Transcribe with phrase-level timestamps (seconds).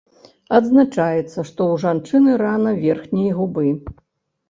[0.59, 3.71] Адзначаецца, што ў жанчыны рана верхняй губы.